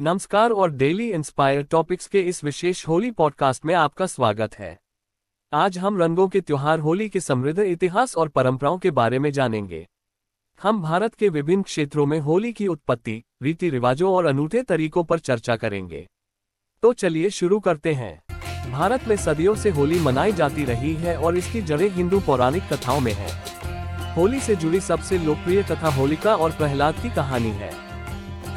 नमस्कार 0.00 0.50
और 0.50 0.70
daily 0.70 1.10
inspire 1.10 1.62
topics 1.62 2.06
के 2.06 2.20
इस 2.20 2.44
विशेष 2.44 2.88
होली 2.88 3.10
पॉडकास्ट 3.10 3.64
में 3.64 3.74
आपका 3.74 4.06
स्वागत 4.06 4.54
है। 4.54 4.78
आज 5.52 5.78
हम 5.78 5.98
रंगों 5.98 6.28
के 6.28 6.40
त्योहार, 6.40 6.78
होली 6.78 7.08
के 7.08 7.20
समृद्ध 7.20 7.58
इतिहास 7.58 8.16
और 8.16 8.28
परंपराओं 8.28 8.78
के 8.78 8.90
बारे 8.90 9.18
में 9.18 9.30
जानेंगे। 9.32 9.88
हम 10.62 10.82
भारत 10.82 11.14
के 11.14 11.28
विभिन्न 11.28 11.62
क्षेत्रों 11.62 12.06
में 12.06 12.20
होली 12.20 12.52
की 12.52 12.66
उत्पत्ति 12.66 13.24
रीति 13.42 13.70
रिवाजों 13.70 14.12
और 14.12 14.26
अनूठे 14.26 14.62
तरीकों 14.62 15.04
पर 15.04 15.18
चर्चा 15.18 15.56
करेंगे। 15.56 16.06
तो 16.82 16.92
चलिए 16.92 17.30
शुरू 17.30 17.60
करते 17.60 17.94
हैं। 17.94 18.22
भारत 18.72 19.08
में 19.08 19.16
सदियों 19.16 19.54
से 19.54 19.70
होली 19.70 20.00
मनाई 20.00 20.32
जाती 20.32 20.64
रही 20.64 20.94
है 20.94 21.16
और 21.16 21.36
इसकी 21.36 21.62
जड़ें 21.62 21.90
हिंदू 21.90 22.20
पौराणिक 22.20 22.62
कथाओं 22.72 23.00
में 23.00 23.12
है। 23.12 24.14
होली 24.14 24.40
से 24.40 24.56
जुड़ी 24.56 24.80
सबसे 24.80 25.18
लोकप्रिय 25.18 25.62
कथा 25.62 25.88
होलिका 25.88 26.36
और 26.36 26.52
प्रहलाद 26.52 26.94
की 26.94 27.10
कहानी 27.10 27.50
है। 27.50 27.87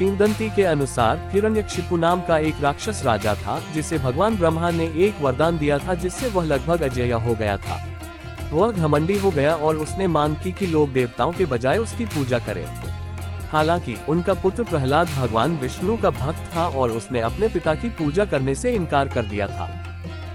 किंवदंती 0.01 0.49
के 0.49 0.63
अनुसार 0.63 1.29
हिरण्यक्षिपु 1.33 1.97
नाम 1.97 2.21
का 2.21 2.37
एक 2.37 2.55
राक्षस 2.61 3.01
राजा 3.05 3.35
था, 3.35 3.63
जिसे 3.73 3.97
भगवान 3.97 4.35
ब्रह्मा 4.35 4.71
ने 4.71 4.83
एक 4.83 5.15
वरदान 5.21 5.57
दिया 5.57 5.77
था, 5.77 5.93
जिससे 5.93 6.27
वह 6.27 6.43
लगभग 6.43 6.81
अजय 6.81 7.11
हो 7.11 7.35
गया 7.35 7.57
था। 7.57 7.87
वह 8.51 8.71
घमंडी 8.71 9.19
हो 9.19 9.31
गया 9.31 9.55
और 9.55 9.77
उसने 9.77 10.07
मांग 10.07 10.35
की 10.35 10.51
कि 10.51 10.67
लोग 10.67 10.93
देवताओं 10.93 11.31
के 11.31 11.45
बजाय 11.45 11.77
उसकी 11.77 12.05
पूजा 12.05 12.39
करें। 12.39 12.65
हालाँकि, 13.51 13.97
उनका 14.09 14.33
पुत्र 14.33 14.63
प्रहलाद 14.63 15.07
भगवान 15.07 15.57
विष्णु 15.57 15.97
का 15.97 16.09
भक्त 16.09 16.55
था 16.55 16.67
और 16.67 16.91
उसने 16.91 17.21
अपने 17.21 17.47
पिता 17.47 17.75
की 17.75 17.89
पूजा 17.89 18.25
करने 18.25 18.55
से 18.55 18.71
इनकार 18.71 19.07
कर 19.07 19.23
दिया 19.23 19.47
था। 19.47 19.83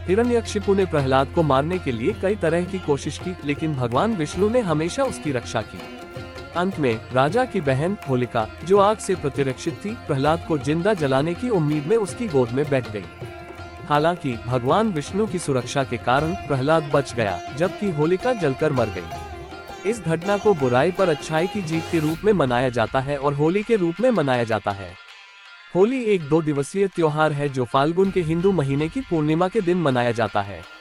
हिरण्यक्षिपु 0.09 0.75
ने 0.75 0.87
प्रहलाद 0.87 1.27
को 1.27 1.43
मारने 1.43 1.79
के 1.79 1.93
लिए 1.93 2.13
कई 2.23 2.35
तरह 2.35 2.65
की 2.65 2.79
कोशिश 2.79 3.19
की, 3.19 3.37
लेकिन 3.45 3.75
भगवान 3.75 4.17
विष्णु 4.17 4.51
ने 4.51 4.61
हमेशा 4.61 5.03
उसकी 5.03 5.33
रक्षा 5.33 5.61
की। 5.61 5.96
अंत 6.57 6.79
में, 6.79 7.01
राजा 7.13 7.45
की 7.45 7.61
बहन 7.61 7.97
होलिका, 8.09 8.49
जो 8.65 8.79
आग 8.79 8.97
से 8.99 9.15
प्रतिरक्षित 9.15 9.75
थी, 9.85 9.91
प्रहलाद 9.91 10.45
को 10.49 10.59
ज़िंदा 10.59 10.95
जलाने 10.95 11.35
की 11.35 11.49
उम्मीद 11.49 11.87
में 11.87 11.97
उसकी 11.97 12.29
गोद 12.29 12.51
में 12.51 12.71
बैठ 12.71 12.91
गई। 12.91 13.05
हालाँकि, 13.89 14.37
भगवान 14.47 14.89
विष्णु 14.89 15.27
की 15.27 15.39
सुरक्षा 15.39 15.85
के 15.85 15.97
कारण 15.97 16.35
प्रहलाद 16.35 16.91
बच 16.95 17.15
गया, 17.15 17.41
जबकि 17.57 17.91
होलिका 17.91 18.33
जलकर 18.33 18.73
मर 18.73 18.87
गई। 18.87 19.27
इस 19.91 20.01
घटना 20.01 20.39
को 20.39 20.55
बुराई 20.55 20.91
पर 20.91 21.09
अच्छाई 21.09 21.47
की 21.47 21.63
जीत 21.63 21.85
के 21.93 21.99
रूप 21.99 22.19
में 22.25 22.33
मनाया 22.33 22.69
जाता 22.69 23.01
है 23.01 23.17
और 23.17 23.35
होली 23.35 23.63
के 23.63 23.77
रूप 23.77 23.95
में 24.01 24.11
मनाया 24.11 24.45
जाता 24.45 24.71
है। 24.71 24.95
होली 25.75 26.03
एक 26.03 26.29
दो 26.29 26.43
दिवसीय 26.43 26.89
त्योहार 26.89 27.33
है 27.33 27.49
जो 27.49 27.65
फाल्गुन 27.65 28.11
के 28.11 28.21
हिंदू 28.21 28.53
महीने 28.53 28.89
की 28.89 29.01
पूर्णिमा 29.01 29.49
के 29.49 29.61
दिन 29.61 29.77
मनाया 29.77 30.13
जाता 30.13 30.43
है। 30.43 30.76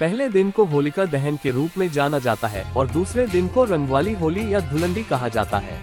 पहले 0.00 0.28
दिन 0.28 0.50
को 0.50 0.64
होलिका 0.64 1.04
दहन 1.04 1.36
के 1.36 1.50
रूप 1.50 1.70
में 1.78 1.92
जाना 1.92 2.18
जाता 2.18 2.48
है 2.48 2.74
और 2.74 2.86
दूसरे 2.86 3.26
दिन 3.26 3.48
को 3.48 3.64
रंगवाली 3.64 4.12
होली 4.12 4.54
या 4.54 4.60
धुलंडी 4.60 5.02
कहा 5.02 5.28
जाता 5.28 5.58
है। 5.58 5.78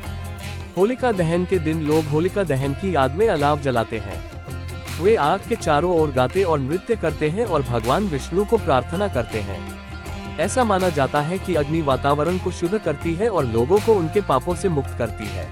होलिका 0.77 1.11
दहन 1.11 1.45
के 1.45 1.59
दिन 1.59 1.81
लोग 1.81 2.05
होलिका 2.05 2.43
दहन 2.43 2.73
की 2.73 2.95
याद 2.95 3.15
में 3.15 3.27
अलाव 3.27 3.61
जलाते 3.61 3.99
हैं। 3.99 4.45
वे 5.01 5.15
आग 5.15 5.39
के 5.49 5.55
चारों 5.55 5.95
ओर 5.95 6.11
गाते 6.11 6.43
और 6.43 6.59
नृत्य 6.59 6.95
करते 6.95 7.29
हैं 7.29 7.45
और 7.45 7.61
भगवान 7.61 8.03
विष्णु 8.03 8.45
को 8.45 8.57
प्रार्थना 8.57 9.07
करते 9.07 9.39
हैं। 9.39 9.79
ऐसा 10.39 10.63
माना 10.63 10.89
जाता 10.89 11.21
है 11.21 11.39
कि 11.39 11.55
अग्नि 11.55 11.81
वातावरण 11.81 12.37
को 12.37 12.51
शुद्ध 12.51 12.77
करती 12.77 13.15
है 13.15 13.29
और 13.29 13.45
लोगों 13.45 13.79
को 13.79 13.93
उनके 13.93 14.21
पापों 14.21 14.55
से 14.55 14.69
मुक्त 14.69 14.95
करती 14.97 15.25
है। 15.25 15.49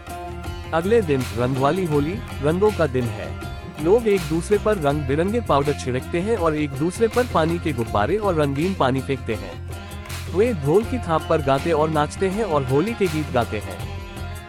अगले 0.74 1.02
दिन 1.02 1.24
रंगवाली 1.38 1.86
होली, 1.86 2.20
रंगों 2.44 2.72
का 2.72 2.88
दिन 2.88 3.04
है। 3.04 3.49
लोग 3.84 4.08
एक 4.08 4.22
दूसरे 4.22 4.58
पर 4.58 4.78
रंग 4.78 5.02
बिरंगे 5.02 5.42
पाउडर 5.42 5.74
छिड़कते 5.74 6.20
हैं 6.20 6.38
और 6.38 6.56
एक 6.56 6.72
दूसरे 6.72 7.08
पर 7.08 7.28
पानी 7.34 7.60
के 7.60 7.74
गुब्बारे 7.74 8.18
और 8.18 8.36
रंगीन 8.36 8.74
पानी 8.74 9.02
फेंकते 9.02 9.36
हैं। 9.36 9.54
वे 10.36 10.54
ढोल 10.54 10.84
की 10.84 10.98
थाप 10.98 11.26
पर 11.30 11.42
गाते 11.42 11.72
और 11.72 11.90
नाचते 11.90 12.28
हैं 12.30 12.44
और 12.44 12.64
होली 12.64 12.94
के 12.94 13.08
गीत 13.08 13.32
गाते 13.34 13.58
हैं। 13.58 13.78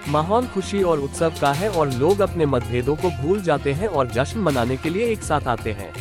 माहौल 0.08 0.46
खुशी 0.46 0.82
और 0.82 1.00
उत्सव 1.00 1.32
का 1.40 1.52
है 1.52 1.68
और 1.70 1.92
लोग 1.92 2.20
अपने 2.20 2.46
मतभेदों 2.46 2.96
को 2.96 3.10
भूल 3.10 3.42
जाते 3.42 3.72
हैं 3.72 3.88
और 3.88 4.08
जश्न 4.08 4.40
मनाने 4.40 4.76
के 4.76 4.90
लिए 4.90 5.06
एक 5.06 5.22
साथ 5.22 5.48
आते 5.48 5.72
हैं। 5.72 5.92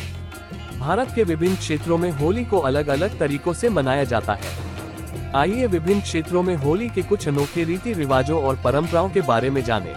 भारत 0.78 1.12
के 1.14 1.24
विभिन्न 1.24 1.56
क्षेत्रों 1.56 1.98
में 1.98 2.10
होली 2.10 2.44
को 2.44 2.58
अलग 2.58 2.88
अलग 2.88 3.18
तरीकों 3.18 3.52
से 3.52 3.68
मनाया 3.68 4.04
जाता 4.04 4.34
है। 4.34 5.32
आइए 5.34 5.66
विभिन्न 5.66 6.00
क्षेत्रों 6.00 6.42
में 6.42 6.56
होली 6.56 6.88
के 6.88 7.02
कुछ 7.02 7.28
अनोखे 7.28 7.64
रीति 7.64 7.92
रिवाजों 7.92 8.42
और 8.42 8.60
परंपराओं 8.64 9.10
के 9.10 9.20
बारे 9.20 9.50
में 9.50 9.64
जानें। 9.64 9.94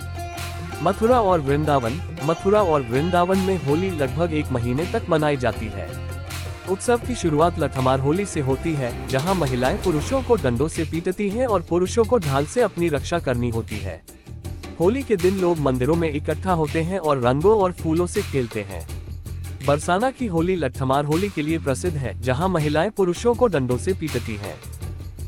मथुरा 0.84 1.22
और 1.22 1.40
वृंदावन, 1.40 2.02
मथुरा 2.24 2.62
और 2.62 2.82
वृंदावन 2.82 3.38
में 3.38 3.66
होली 3.66 3.90
लगभग 3.90 4.34
एक 4.34 4.52
महीने 4.52 4.86
तक 4.86 5.06
मनाई 5.10 5.38
जाती 5.38 5.66
है। 5.66 5.90
उत्सव 6.70 6.98
की 6.98 7.16
शुरुआत 7.16 7.60
लठमार 7.60 8.00
होली 8.00 8.26
से 8.26 8.40
होती 8.40 8.74
है, 8.74 9.08
जहाँ 9.08 9.36
महिलाएँ 9.36 9.78
पुरुषों 9.78 10.22
को 10.22 10.36
डंडों 10.36 10.68
से 10.68 10.84
पीटती 10.84 11.30
हैं 11.30 11.48
और 11.48 11.62
पुरुषों 11.62 12.04
को 12.04 12.18
ढाल 12.18 12.46
से 12.46 12.62
अपनी 12.62 12.90
रक्षा 12.90 13.20
करनी 13.20 13.50
होती 13.50 13.78
है। 13.78 14.04
होली 14.80 15.04
के 15.04 15.16
दिन 15.16 15.40
लोग 15.40 15.60
मंदिरों 15.60 15.96
में 15.96 16.14
इकट्ठा 16.14 16.54
होते 16.54 16.82
हैं 16.82 17.00
और 17.00 17.22
रंगों 17.22 17.58
और 17.60 17.72
फूलों 17.72 18.08
से 18.08 18.22
खेलते 18.22 18.62
हैं। 18.62 18.88
बरसाना 19.68 20.12
की 20.12 20.28
होली 20.28 20.56
लठमार 20.56 21.06
होली 21.06 21.30
के 21.30 21.42
लिए 21.42 21.60
प्रसिद्ध 21.60 21.98
है, 21.98 22.22
जहाँ 22.22 22.50
महिलाएँ 22.50 22.90
पुरुषों 22.90 23.36
को 23.36 23.48
डंडों 23.48 23.78
से 23.78 23.94
पीटती 23.94 24.36
हैं। 24.36 24.56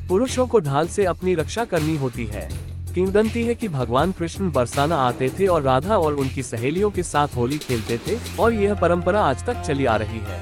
पुरुषों 0.07 0.47
को 0.47 0.59
ढाल 0.59 0.88
से 0.88 1.05
अपनी 1.05 1.35
रक्षा 1.35 1.65
करनी 1.65 1.97
होती 1.97 2.25
है। 2.25 2.75
किंवदंती 2.95 3.44
है 3.44 3.56
कि 3.56 3.67
भगवान 3.67 4.11
कृष्ण 4.11 4.51
बरसाना 4.51 4.95
आते 4.95 5.29
थे 5.29 5.47
और 5.47 5.61
राधा 5.61 5.97
और 5.97 6.13
उनकी 6.13 6.44
सहेलियों 6.44 6.91
के 6.91 7.03
साथ 7.03 7.28
होली 7.35 7.57
खेलते 7.57 7.97
थे 7.97 8.17
और 8.39 8.53
यह 8.53 8.73
परंपरा 8.73 9.22
आज 9.22 9.45
तक 9.45 9.61
चली 9.61 9.85
आ 9.85 9.95
रही 9.95 10.19
है। 10.19 10.39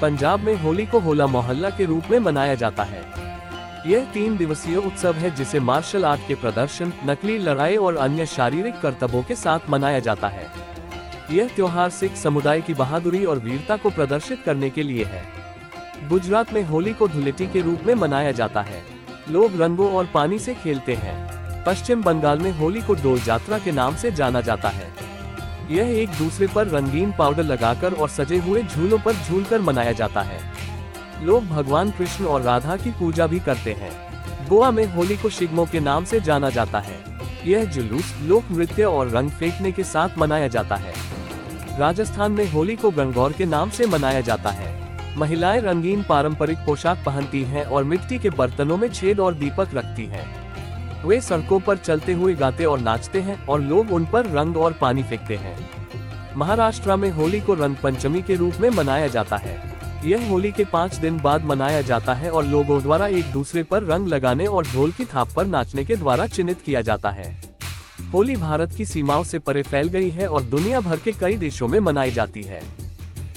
पंजाब 0.00 0.40
में 0.40 0.62
होली 0.62 0.86
को 0.86 0.98
होला 0.98 1.26
मोहल्ला 1.26 1.70
के 1.70 1.84
रूप 1.84 2.02
में 2.10 2.18
मनाया 2.18 2.54
जाता 2.54 2.82
है। 2.82 3.02
यह 3.92 4.04
तीन 4.04 4.36
दिवसीय 4.36 4.76
उत्सव 4.76 5.14
है 5.14 5.34
जिसे 5.34 5.60
मार्शल 5.60 6.04
आर्ट 6.04 6.20
के 6.28 6.34
प्रदर्शन, 6.34 6.92
नकली 7.06 7.38
लड़ाई 7.38 7.76
और 7.76 7.96
अन्य 7.96 8.26
शारीरिक 8.26 8.80
कर्तव्यों 8.80 9.22
के 9.22 9.34
साथ 9.34 9.70
मनाया 9.70 9.98
जाता 9.98 10.28
है। 10.28 10.46
यह 11.30 11.48
त्योहार 11.48 11.90
सिख 11.90 12.16
समुदाय 12.16 12.60
की 12.60 12.74
बहादुरी 12.74 13.24
और 13.24 13.38
वीरता 13.38 13.76
को 13.76 13.90
प्रदर्शित 13.90 14.42
करने 14.46 14.70
के 14.70 14.82
लिए 14.82 15.04
है। 15.04 15.24
गुजरात 16.08 16.52
में 16.52 16.62
होली 16.62 16.92
को 16.92 17.08
धुलेटी 17.08 17.46
के 17.46 17.60
रूप 17.60 17.80
में 17.86 17.94
मनाया 17.94 18.32
जाता 18.32 18.62
है। 18.62 18.82
लोग 19.30 19.60
रंगों 19.60 19.92
और 19.92 20.06
पानी 20.06 20.38
से 20.38 20.54
खेलते 20.54 20.94
हैं। 20.94 21.25
पश्चिम 21.66 22.02
बंगाल 22.02 22.38
में 22.38 22.58
होली 22.58 22.80
को 22.80 22.94
डोल 22.94 23.20
यात्रा 23.28 23.58
के 23.58 23.72
नाम 23.72 23.96
से 23.96 24.10
जाना 24.12 24.40
जाता 24.40 24.68
है। 24.68 24.94
यह 25.70 25.86
एक 26.02 26.08
दूसरे 26.08 26.46
पर 26.46 26.66
रंगीन 26.66 27.12
पाउडर 27.18 27.42
लगाकर 27.42 27.92
और 27.92 28.08
सजे 28.08 28.38
हुए 28.38 28.62
झूलों 28.62 28.98
पर 28.98 29.12
झूलकर 29.12 29.60
मनाया 29.60 29.92
जाता 29.92 30.20
है। 30.20 30.40
लोग 31.22 31.46
भगवान 31.46 31.90
कृष्ण 31.90 32.24
और 32.24 32.42
राधा 32.42 32.76
की 32.76 32.90
पूजा 32.90 33.26
भी 33.26 33.40
करते 33.40 33.72
हैं। 33.72 33.90
गोवा 34.48 34.70
में 34.70 34.86
होली 34.86 35.16
को 35.16 35.30
शिगमो 35.30 35.68
के 35.72 35.80
नाम 35.80 36.04
से 36.04 36.20
जाना 36.20 36.50
जाता 36.50 36.78
है। 36.78 37.04
यह 37.46 37.64
जुलूस, 37.64 38.16
लोक 38.22 38.44
नृत्य 38.50 38.84
और 38.84 39.08
रंग 39.08 39.30
फेंकने 39.30 39.72
के 39.72 39.84
साथ 39.84 40.08
मनाया 40.18 40.48
जाता 40.48 40.76
है। 40.76 40.94
राजस्थान 41.78 42.32
में 42.32 42.50
होली 42.50 42.76
को 42.76 42.90
गंगौर 42.90 43.32
के 43.32 43.44
नाम 43.44 43.70
से 43.70 43.86
मनाया 43.86 44.20
जाता 44.20 44.50
है। 44.50 44.98
महिलाएँ 45.18 45.60
रंगीन 45.60 46.02
पारंपरिक 46.02 46.58
पोशाक 46.58 47.02
पहनती 47.06 47.42
हैं 47.42 47.64
और 47.64 47.84
मिट्टी 47.84 48.18
के 48.18 48.30
बर्तनों 48.30 48.76
में 48.76 48.92
छेद 48.92 49.20
और 49.20 49.34
दीपक 49.34 49.68
रखती 49.74 50.06
हैं। 50.06 50.45
वे 51.04 51.20
सड़कों 51.20 51.60
पर 51.60 51.76
चलते 51.76 52.12
हुए 52.12 52.34
गाते 52.34 52.64
और 52.64 52.80
नाचते 52.80 53.20
हैं 53.20 53.46
और 53.46 53.60
लोग 53.60 53.92
उन 53.92 54.06
पर 54.06 54.26
रंग 54.26 54.56
और 54.56 54.72
पानी 54.72 55.02
फेंकते 55.02 55.36
हैं। 55.36 55.56
महाराष्ट्र 56.36 56.96
में 56.96 57.10
होली 57.10 57.40
को 57.40 57.54
रंग 57.54 57.76
पंचमी 57.76 58.22
के 58.22 58.34
रूप 58.34 58.54
में 58.60 58.70
मनाया 58.70 59.06
जाता 59.06 59.36
है। 59.36 59.76
यह 60.04 60.28
होली 60.28 60.52
के 60.52 60.64
पाँच 60.64 60.94
दिन 60.94 61.18
बाद 61.20 61.44
मनाया 61.44 61.80
जाता 61.80 62.14
है 62.14 62.30
और 62.30 62.44
लोगों 62.44 62.82
द्वारा 62.82 63.06
एक 63.06 63.24
दूसरे 63.24 63.62
पर 63.62 63.82
रंग 63.82 64.08
लगाने 64.08 64.46
और 64.46 64.66
ढोल 64.66 64.92
की 64.92 65.04
थाप 65.04 65.28
पर 65.36 65.46
नाचने 65.46 65.84
के 65.84 65.96
द्वारा 65.96 66.26
चिन्हित 66.26 66.60
किया 66.60 66.80
जाता 66.80 67.10
है। 67.10 67.42
होली 68.12 68.36
भारत 68.36 68.72
की 68.72 68.84
सीमाओं 68.84 69.24
से 69.24 69.38
परे 69.38 69.62
फैल 69.62 69.88
गई 69.88 70.10
है 70.10 70.28
और 70.28 70.42
दुनिया 70.42 70.80
भर 70.80 70.96
के 70.96 71.12
कई 71.12 71.36
देशों 71.36 71.68
में 71.68 71.80
मनाई 71.80 72.10
जाती 72.10 72.42
है। 72.42 72.62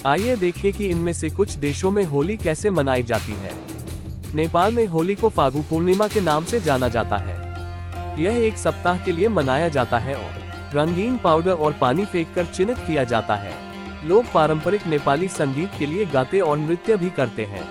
आइए 0.06 0.36
देखें 0.36 0.72
कि 0.72 0.86
इनमें 0.86 1.12
से 1.12 1.30
कुछ 1.30 1.52
देशों 1.52 1.90
में 1.90 2.04
होली 2.04 2.36
कैसे 2.36 2.70
मनाई 2.70 3.02
जाती 3.02 3.32
है। 3.32 3.52
नेपाल 4.34 4.74
में 4.74 4.86
होली 4.86 5.14
को 5.14 5.28
फागु 5.28 5.62
पूर्णिमा 5.70 6.08
के 6.08 6.20
नाम 6.20 6.44
से 6.44 6.60
जाना 6.60 6.88
जाता 6.88 7.16
है। 7.16 7.39
यह 8.18 8.36
एक 8.36 8.56
सप्ताह 8.58 8.98
के 8.98 9.12
लिए 9.12 9.28
मनाया 9.28 9.68
जाता 9.68 9.98
है 9.98 10.14
और 10.14 10.78
रंगीन 10.78 11.16
पाउडर 11.16 11.52
और 11.52 11.72
पानी 11.72 12.04
फेंक 12.04 12.34
कर 12.34 12.44
चिन्हित 12.44 12.78
किया 12.78 13.04
जाता 13.04 13.34
है। 13.34 13.52
लोग 14.08 14.32
पारंपरिक 14.32 14.86
नेपाली 14.86 15.28
संगीत 15.28 15.70
के 15.78 15.86
लिए 15.86 16.06
गाते 16.06 16.40
और 16.40 16.58
नृत्य 16.58 16.96
भी 16.96 17.10
करते 17.10 17.44
हैं। 17.44 17.64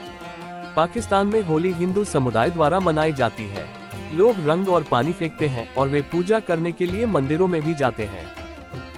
पाकिस्तान 0.76 1.28
में 1.28 1.42
होली 1.42 1.72
हिंदू 1.72 2.04
समुदाय 2.04 2.50
द्वारा 2.50 2.80
मनाई 2.80 3.14
जाती 3.14 3.44
है। 3.44 3.66
लोग 4.14 4.36
रंग 4.48 4.70
और 4.70 4.84
पानी 4.84 5.14
फेंकते 5.14 5.48
हैं 5.48 5.74
और 5.76 5.88
वे 5.88 6.02
पूजा 6.02 6.40
करने 6.40 6.72
के 6.72 6.86
लिए 6.86 7.06
मंदिरों 7.06 7.48
में 7.48 7.62
भी 7.62 7.74
जाते 7.74 8.06
हैं। 8.06 8.26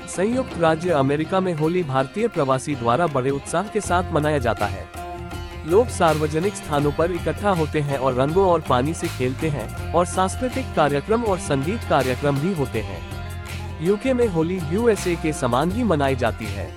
संयुक्त 0.07 0.57
राज्य 0.59 0.89
अमेरिका 0.89 1.39
में 1.39 1.53
होली 1.53 1.83
भारतीय 1.83 2.27
प्रवासी 2.27 2.75
द्वारा 2.75 3.07
बड़े 3.07 3.29
उत्साह 3.29 3.67
के 3.67 3.81
साथ 3.81 4.11
मनाया 4.11 4.37
जाता 4.37 4.65
है। 4.65 5.00
लोग 5.65 5.87
सार्वजनिक 5.87 6.55
स्थानों 6.55 6.91
पर 6.91 7.11
इकट्ठा 7.11 7.49
होते 7.49 7.79
हैं 7.79 7.97
और 7.97 8.13
रंगों 8.13 8.47
और 8.47 8.61
पानी 8.61 8.93
से 8.93 9.07
खेलते 9.07 9.49
हैं 9.49 9.93
और 9.93 10.05
सांस्कृतिक 10.05 10.65
कार्यक्रम 10.75 11.23
और 11.23 11.39
संगीत 11.39 11.81
कार्यक्रम 11.89 12.39
भी 12.39 12.53
होते 12.53 12.81
हैं। 12.81 13.01
यूके 13.81 14.13
में 14.13 14.27
होली 14.27 14.59
यूएसए 14.71 15.15
के 15.15 15.33
समान 15.33 15.71
ही 15.71 15.83
मनाई 15.83 16.15
जाती 16.15 16.45
है। 16.45 16.69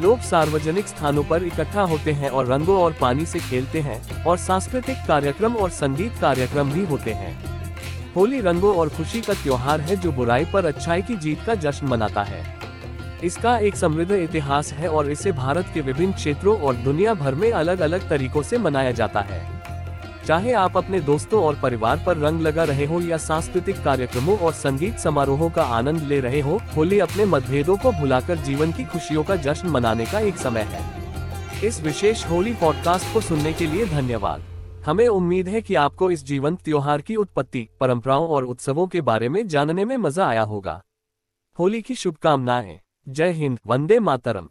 लोग 0.00 0.20
सार्वजनिक 0.20 0.86
स्थानों 0.86 1.24
पर 1.24 1.42
इकट्ठा 1.42 1.82
होते 1.82 2.12
हैं 2.12 2.30
और 2.30 2.46
रंगों 2.46 2.80
और 2.82 2.92
पानी 3.00 3.26
से 3.26 3.38
खेलते 3.38 3.80
हैं 3.80 4.24
और 4.24 4.38
सांस्कृतिक 4.38 4.96
कार्यक्रम 5.08 5.56
और 5.56 5.70
संगीत 5.70 6.12
कार्यक्रम 6.20 6.72
भी 6.72 6.84
होते 6.84 7.12
हैं। 7.12 7.34
होली 8.16 8.40
रंगों 8.40 8.76
और 8.76 8.88
खुशी 8.88 9.20
का 9.20 9.34
त्योहार 9.34 9.80
है 9.80 9.96
जो 9.96 10.12
बुराई 10.12 10.44
पर 10.44 10.66
अच्छाई 10.66 11.02
की 11.02 11.16
जीत 11.16 11.42
का 11.46 11.54
जश्न 11.54 11.86
मनाता 11.86 12.22
है। 12.22 12.59
इसका 13.24 13.58
एक 13.58 13.76
समृद्ध 13.76 14.12
इतिहास 14.12 14.72
है 14.72 14.88
और 14.88 15.10
इसे 15.10 15.32
भारत 15.32 15.66
के 15.74 15.80
विभिन्न 15.80 16.12
क्षेत्रों 16.12 16.58
और 16.60 16.74
दुनिया 16.74 17.14
भर 17.14 17.34
में 17.34 17.50
अलग 17.52 17.80
अलग 17.80 18.08
तरीकों 18.08 18.42
से 18.42 18.58
मनाया 18.58 18.92
जाता 18.92 19.20
है। 19.20 19.60
चाहे 20.26 20.52
आप 20.52 20.76
अपने 20.76 21.00
दोस्तों 21.00 21.42
और 21.42 21.58
परिवार 21.62 22.02
पर 22.06 22.16
रंग 22.16 22.40
लगा 22.40 22.64
रहे 22.64 22.84
हो 22.84 23.00
या 23.00 23.16
सांस्कृतिक 23.16 23.82
कार्यक्रमों 23.84 24.38
और 24.38 24.52
संगीत 24.52 24.98
समारोहों 24.98 25.50
का 25.50 25.62
आनंद 25.62 26.02
ले 26.02 26.20
रहे 26.20 26.40
हो, 26.40 26.60
होली 26.76 26.98
अपने 26.98 27.24
मतभेदों 27.24 27.76
को 27.76 27.92
भुलाकर 27.92 28.36
जीवन 28.36 28.72
की 28.72 28.84
खुशियों 28.84 29.24
का 29.24 29.36
जश्न 29.36 29.68
मनाने 29.68 30.06
का 30.06 30.20
एक 30.20 30.36
समय 30.36 30.60
है। 30.60 30.82
इस 31.64 31.80
विशेष 31.82 32.26
होली 32.26 32.52
पॉडकास्ट 32.54 33.12
को 33.14 33.20
सुनने 33.20 33.52
के 33.52 33.66
लिए 33.66 33.86
धन्यवाद। 33.86 34.42
हमें 34.86 35.08
उम्मीद 35.08 35.48
है 35.48 35.60
कि 35.60 35.74
आपको 35.74 36.10
इस 36.10 36.24
जीवंत 36.26 36.60
त्योहार 36.60 37.00
की 37.00 37.16
उत्पत्ति, 37.16 37.68
परंपराओं 37.80 38.28
और 38.28 38.44
उत्सवों 38.44 38.86
के 38.86 39.00
बारे 39.00 39.28
में 39.28 39.48
जानने 39.48 39.84
में 39.84 39.96
मज़ा 39.96 40.28
आया 40.28 40.42
होगा। 40.42 40.80
होली 41.58 41.82
की 41.82 41.94
शुभकामनाएँ। 41.94 42.80
जय 43.06 43.30
हिंद 43.32 43.58
वंदे 43.66 43.98
मातरम। 44.00 44.48